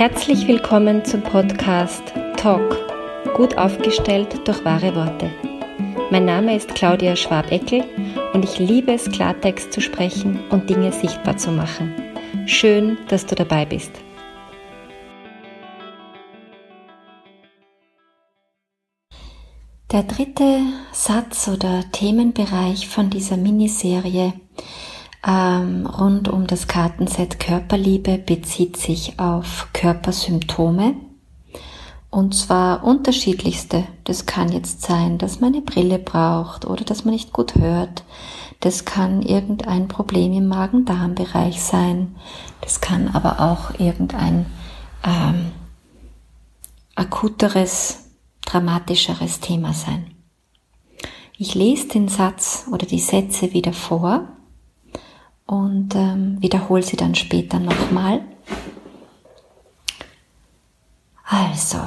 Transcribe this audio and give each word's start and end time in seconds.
Herzlich 0.00 0.48
willkommen 0.48 1.04
zum 1.04 1.20
Podcast 1.20 2.02
Talk, 2.38 2.74
gut 3.34 3.58
aufgestellt 3.58 4.48
durch 4.48 4.64
wahre 4.64 4.96
Worte. 4.96 5.30
Mein 6.10 6.24
Name 6.24 6.56
ist 6.56 6.74
Claudia 6.74 7.14
Schwabeckel 7.14 7.84
und 8.32 8.42
ich 8.42 8.58
liebe 8.58 8.94
es, 8.94 9.10
Klartext 9.10 9.74
zu 9.74 9.82
sprechen 9.82 10.40
und 10.48 10.70
Dinge 10.70 10.90
sichtbar 10.90 11.36
zu 11.36 11.50
machen. 11.50 11.94
Schön, 12.46 12.96
dass 13.08 13.26
du 13.26 13.34
dabei 13.34 13.66
bist. 13.66 13.92
Der 19.92 20.04
dritte 20.04 20.60
Satz 20.92 21.46
oder 21.46 21.84
Themenbereich 21.92 22.88
von 22.88 23.10
dieser 23.10 23.36
Miniserie 23.36 24.32
ähm, 25.26 25.86
rund 25.86 26.28
um 26.28 26.46
das 26.46 26.66
Kartenset 26.66 27.38
Körperliebe 27.38 28.18
bezieht 28.18 28.76
sich 28.76 29.18
auf 29.18 29.68
Körpersymptome. 29.72 30.94
Und 32.08 32.34
zwar 32.34 32.82
unterschiedlichste. 32.82 33.84
Das 34.04 34.26
kann 34.26 34.50
jetzt 34.50 34.82
sein, 34.82 35.18
dass 35.18 35.40
man 35.40 35.52
eine 35.52 35.62
Brille 35.62 35.98
braucht 35.98 36.64
oder 36.64 36.84
dass 36.84 37.04
man 37.04 37.14
nicht 37.14 37.32
gut 37.32 37.54
hört. 37.54 38.04
Das 38.58 38.84
kann 38.84 39.22
irgendein 39.22 39.88
Problem 39.88 40.32
im 40.32 40.48
Magen-Darm-Bereich 40.48 41.62
sein. 41.62 42.16
Das 42.62 42.80
kann 42.80 43.08
aber 43.08 43.40
auch 43.40 43.78
irgendein 43.78 44.46
ähm, 45.04 45.52
akuteres, 46.96 48.10
dramatischeres 48.44 49.40
Thema 49.40 49.72
sein. 49.72 50.10
Ich 51.38 51.54
lese 51.54 51.88
den 51.88 52.08
Satz 52.08 52.66
oder 52.72 52.86
die 52.86 52.98
Sätze 52.98 53.52
wieder 53.52 53.72
vor 53.72 54.28
und 55.50 55.96
ähm, 55.96 56.40
wiederhole 56.40 56.84
sie 56.84 56.96
dann 56.96 57.16
später 57.16 57.58
nochmal. 57.58 58.22
Also, 61.24 61.78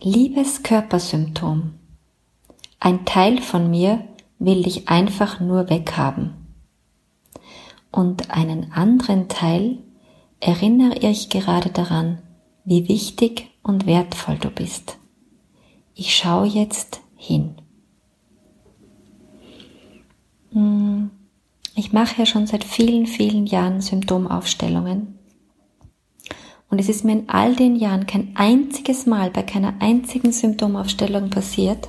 liebes 0.00 0.62
Körpersymptom, 0.62 1.74
ein 2.78 3.04
Teil 3.04 3.42
von 3.42 3.68
mir 3.68 4.04
will 4.38 4.62
dich 4.62 4.88
einfach 4.88 5.40
nur 5.40 5.68
weghaben. 5.68 6.46
Und 7.90 8.30
einen 8.30 8.70
anderen 8.70 9.28
Teil 9.28 9.78
erinnere 10.38 10.96
ich 10.98 11.30
gerade 11.30 11.70
daran, 11.70 12.22
wie 12.64 12.88
wichtig 12.88 13.50
und 13.64 13.84
wertvoll 13.84 14.38
du 14.38 14.50
bist. 14.50 14.96
Ich 15.96 16.14
schaue 16.14 16.46
jetzt 16.46 17.00
hin. 17.16 17.56
Ich 21.78 21.92
mache 21.92 22.18
ja 22.18 22.26
schon 22.26 22.48
seit 22.48 22.64
vielen, 22.64 23.06
vielen 23.06 23.46
Jahren 23.46 23.80
Symptomaufstellungen. 23.80 25.16
Und 26.68 26.80
es 26.80 26.88
ist 26.88 27.04
mir 27.04 27.12
in 27.12 27.28
all 27.28 27.54
den 27.54 27.76
Jahren 27.76 28.04
kein 28.04 28.34
einziges 28.34 29.06
Mal 29.06 29.30
bei 29.30 29.44
keiner 29.44 29.76
einzigen 29.78 30.32
Symptomaufstellung 30.32 31.30
passiert, 31.30 31.88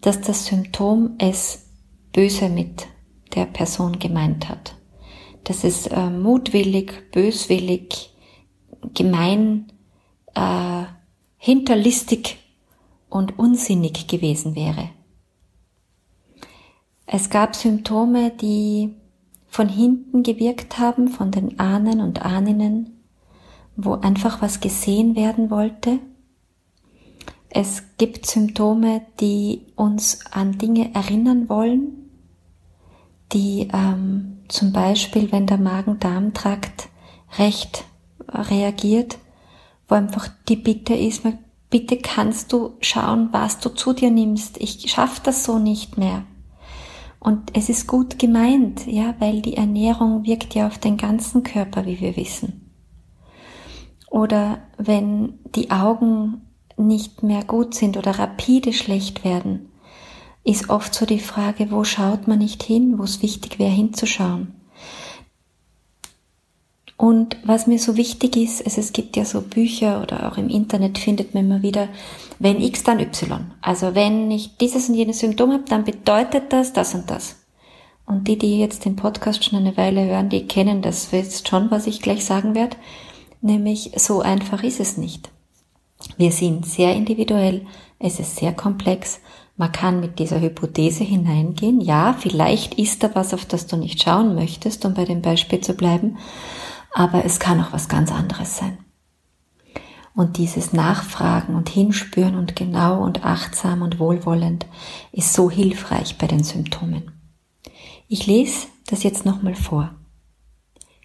dass 0.00 0.20
das 0.20 0.46
Symptom 0.46 1.16
es 1.18 1.66
böse 2.12 2.48
mit 2.48 2.86
der 3.34 3.46
Person 3.46 3.98
gemeint 3.98 4.48
hat. 4.48 4.76
Dass 5.42 5.64
es 5.64 5.88
äh, 5.88 6.08
mutwillig, 6.10 7.10
böswillig, 7.10 8.14
gemein, 8.94 9.72
äh, 10.36 10.84
hinterlistig 11.36 12.36
und 13.10 13.40
unsinnig 13.40 14.06
gewesen 14.06 14.54
wäre. 14.54 14.90
Es 17.10 17.30
gab 17.30 17.56
Symptome, 17.56 18.30
die 18.30 18.94
von 19.46 19.66
hinten 19.66 20.22
gewirkt 20.22 20.78
haben, 20.78 21.08
von 21.08 21.30
den 21.30 21.58
Ahnen 21.58 22.02
und 22.02 22.22
Ahninnen, 22.22 23.00
wo 23.76 23.94
einfach 23.94 24.42
was 24.42 24.60
gesehen 24.60 25.16
werden 25.16 25.50
wollte. 25.50 26.00
Es 27.48 27.82
gibt 27.96 28.26
Symptome, 28.26 29.00
die 29.20 29.62
uns 29.74 30.20
an 30.32 30.58
Dinge 30.58 30.94
erinnern 30.94 31.48
wollen, 31.48 32.10
die 33.32 33.68
ähm, 33.72 34.40
zum 34.48 34.72
Beispiel, 34.72 35.32
wenn 35.32 35.46
der 35.46 35.56
Magen-Darm-Trakt 35.56 36.90
recht 37.38 37.86
reagiert, 38.28 39.16
wo 39.88 39.94
einfach 39.94 40.28
die 40.46 40.56
Bitte 40.56 40.92
ist, 40.92 41.22
bitte 41.70 41.96
kannst 41.96 42.52
du 42.52 42.74
schauen, 42.82 43.30
was 43.32 43.60
du 43.60 43.70
zu 43.70 43.94
dir 43.94 44.10
nimmst. 44.10 44.58
Ich 44.58 44.90
schaffe 44.90 45.22
das 45.24 45.44
so 45.44 45.58
nicht 45.58 45.96
mehr. 45.96 46.24
Und 47.20 47.56
es 47.56 47.68
ist 47.68 47.86
gut 47.86 48.18
gemeint, 48.18 48.86
ja, 48.86 49.14
weil 49.18 49.42
die 49.42 49.56
Ernährung 49.56 50.24
wirkt 50.24 50.54
ja 50.54 50.66
auf 50.66 50.78
den 50.78 50.96
ganzen 50.96 51.42
Körper, 51.42 51.84
wie 51.84 52.00
wir 52.00 52.16
wissen. 52.16 52.70
Oder 54.10 54.58
wenn 54.76 55.34
die 55.54 55.70
Augen 55.70 56.42
nicht 56.76 57.22
mehr 57.22 57.44
gut 57.44 57.74
sind 57.74 57.96
oder 57.96 58.18
rapide 58.18 58.72
schlecht 58.72 59.24
werden, 59.24 59.68
ist 60.44 60.70
oft 60.70 60.94
so 60.94 61.04
die 61.04 61.18
Frage, 61.18 61.70
wo 61.70 61.84
schaut 61.84 62.28
man 62.28 62.38
nicht 62.38 62.62
hin, 62.62 62.98
wo 62.98 63.02
es 63.02 63.20
wichtig 63.20 63.58
wäre 63.58 63.70
hinzuschauen. 63.70 64.54
Und 66.98 67.36
was 67.44 67.68
mir 67.68 67.78
so 67.78 67.96
wichtig 67.96 68.36
ist, 68.36 68.66
also 68.66 68.80
es 68.80 68.92
gibt 68.92 69.16
ja 69.16 69.24
so 69.24 69.40
Bücher 69.40 70.02
oder 70.02 70.28
auch 70.28 70.36
im 70.36 70.48
Internet 70.48 70.98
findet 70.98 71.32
man 71.32 71.44
immer 71.44 71.62
wieder, 71.62 71.88
wenn 72.40 72.60
X, 72.60 72.82
dann 72.82 72.98
Y. 72.98 73.52
Also 73.62 73.94
wenn 73.94 74.28
ich 74.32 74.56
dieses 74.56 74.88
und 74.88 74.96
jenes 74.96 75.20
Symptom 75.20 75.52
habe, 75.52 75.62
dann 75.68 75.84
bedeutet 75.84 76.52
das 76.52 76.72
das 76.72 76.96
und 76.96 77.08
das. 77.08 77.36
Und 78.04 78.26
die, 78.26 78.36
die 78.36 78.58
jetzt 78.58 78.84
den 78.84 78.96
Podcast 78.96 79.44
schon 79.44 79.60
eine 79.60 79.76
Weile 79.76 80.06
hören, 80.06 80.28
die 80.28 80.48
kennen 80.48 80.82
das 80.82 81.12
jetzt 81.12 81.46
schon, 81.46 81.70
was 81.70 81.86
ich 81.86 82.02
gleich 82.02 82.24
sagen 82.24 82.56
werde. 82.56 82.76
Nämlich, 83.40 83.92
so 83.94 84.20
einfach 84.20 84.64
ist 84.64 84.80
es 84.80 84.96
nicht. 84.96 85.30
Wir 86.16 86.32
sind 86.32 86.66
sehr 86.66 86.96
individuell, 86.96 87.64
es 88.00 88.18
ist 88.18 88.34
sehr 88.34 88.52
komplex. 88.52 89.20
Man 89.56 89.70
kann 89.70 90.00
mit 90.00 90.18
dieser 90.18 90.40
Hypothese 90.40 91.04
hineingehen. 91.04 91.80
Ja, 91.80 92.16
vielleicht 92.18 92.74
ist 92.74 93.04
da 93.04 93.14
was, 93.14 93.34
auf 93.34 93.44
das 93.44 93.68
du 93.68 93.76
nicht 93.76 94.02
schauen 94.02 94.34
möchtest, 94.34 94.84
um 94.84 94.94
bei 94.94 95.04
dem 95.04 95.22
Beispiel 95.22 95.60
zu 95.60 95.74
bleiben 95.74 96.16
aber 96.92 97.24
es 97.24 97.38
kann 97.38 97.60
auch 97.60 97.72
was 97.72 97.88
ganz 97.88 98.10
anderes 98.10 98.56
sein. 98.56 98.78
Und 100.14 100.36
dieses 100.36 100.72
Nachfragen 100.72 101.54
und 101.54 101.68
Hinspüren 101.68 102.34
und 102.34 102.56
genau 102.56 103.04
und 103.04 103.24
achtsam 103.24 103.82
und 103.82 104.00
wohlwollend 104.00 104.66
ist 105.12 105.32
so 105.32 105.48
hilfreich 105.48 106.18
bei 106.18 106.26
den 106.26 106.42
Symptomen. 106.42 107.12
Ich 108.08 108.26
lese 108.26 108.66
das 108.86 109.04
jetzt 109.04 109.24
nochmal 109.24 109.54
vor. 109.54 109.94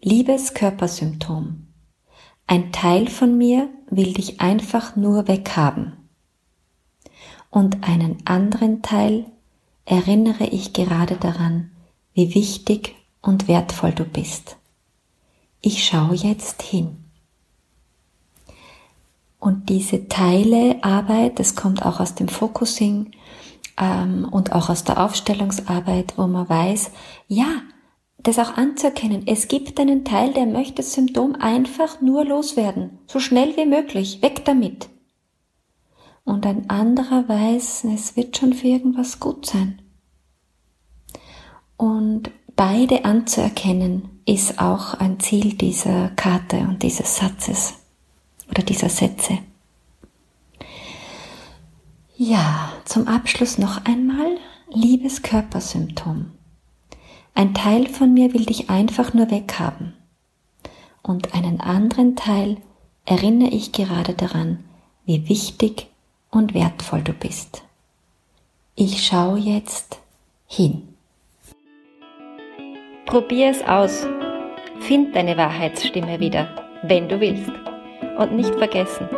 Liebes 0.00 0.54
Körpersymptom. 0.54 1.66
Ein 2.46 2.72
Teil 2.72 3.08
von 3.08 3.36
mir 3.36 3.68
will 3.90 4.14
dich 4.14 4.40
einfach 4.40 4.96
nur 4.96 5.28
weghaben. 5.28 5.94
Und 7.50 7.86
einen 7.86 8.26
anderen 8.26 8.80
Teil 8.80 9.26
erinnere 9.84 10.44
ich 10.44 10.72
gerade 10.72 11.16
daran, 11.16 11.70
wie 12.14 12.34
wichtig 12.34 12.94
und 13.20 13.48
wertvoll 13.48 13.92
du 13.92 14.04
bist 14.04 14.56
ich 15.64 15.84
schaue 15.84 16.14
jetzt 16.14 16.62
hin. 16.62 16.96
Und 19.40 19.70
diese 19.70 20.08
Teilearbeit, 20.08 21.38
das 21.38 21.54
kommt 21.56 21.84
auch 21.84 22.00
aus 22.00 22.14
dem 22.14 22.28
Focusing 22.28 23.12
ähm, 23.78 24.28
und 24.30 24.52
auch 24.52 24.68
aus 24.68 24.84
der 24.84 25.02
Aufstellungsarbeit, 25.02 26.14
wo 26.16 26.26
man 26.26 26.48
weiß, 26.48 26.90
ja, 27.28 27.62
das 28.18 28.38
auch 28.38 28.56
anzuerkennen. 28.56 29.26
Es 29.26 29.48
gibt 29.48 29.80
einen 29.80 30.04
Teil, 30.04 30.32
der 30.32 30.46
möchte 30.46 30.76
das 30.76 30.92
Symptom 30.92 31.34
einfach 31.34 32.00
nur 32.00 32.24
loswerden, 32.24 32.98
so 33.06 33.18
schnell 33.18 33.56
wie 33.56 33.66
möglich, 33.66 34.20
weg 34.22 34.44
damit. 34.44 34.88
Und 36.24 36.46
ein 36.46 36.68
anderer 36.70 37.28
weiß, 37.28 37.84
es 37.84 38.16
wird 38.16 38.36
schon 38.36 38.52
für 38.52 38.68
irgendwas 38.68 39.20
gut 39.20 39.44
sein. 39.44 39.80
Und 41.76 42.30
beide 42.56 43.04
anzuerkennen, 43.04 44.20
ist 44.26 44.58
auch 44.58 44.94
ein 44.94 45.20
Ziel 45.20 45.54
dieser 45.54 46.10
Karte 46.10 46.58
und 46.60 46.82
dieses 46.82 47.16
Satzes 47.16 47.74
oder 48.50 48.62
dieser 48.62 48.88
Sätze. 48.88 49.38
Ja, 52.16 52.72
zum 52.84 53.08
Abschluss 53.08 53.58
noch 53.58 53.84
einmal 53.84 54.38
liebes 54.70 55.22
Körpersymptom. 55.22 56.30
Ein 57.34 57.54
Teil 57.54 57.88
von 57.88 58.14
mir 58.14 58.32
will 58.32 58.46
dich 58.46 58.70
einfach 58.70 59.12
nur 59.12 59.30
weghaben. 59.30 59.94
Und 61.02 61.34
einen 61.34 61.60
anderen 61.60 62.14
Teil 62.14 62.58
erinnere 63.04 63.50
ich 63.50 63.72
gerade 63.72 64.14
daran, 64.14 64.64
wie 65.04 65.28
wichtig 65.28 65.88
und 66.30 66.54
wertvoll 66.54 67.02
du 67.02 67.12
bist. 67.12 67.62
Ich 68.76 69.06
schaue 69.06 69.38
jetzt 69.38 69.98
hin. 70.46 70.93
Probier 73.06 73.50
es 73.50 73.62
aus. 73.62 74.06
Find 74.80 75.14
deine 75.14 75.36
Wahrheitsstimme 75.36 76.20
wieder, 76.20 76.48
wenn 76.82 77.08
du 77.08 77.20
willst. 77.20 77.52
Und 78.18 78.32
nicht 78.32 78.54
vergessen, 78.54 79.08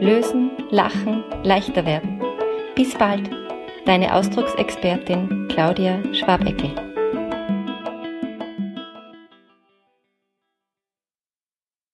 lösen, 0.00 0.50
lachen, 0.70 1.24
leichter 1.42 1.84
werden. 1.84 2.20
Bis 2.74 2.94
bald, 2.94 3.30
deine 3.84 4.14
Ausdrucksexpertin 4.14 5.48
Claudia 5.48 5.98
Schwabeckel. 6.12 6.91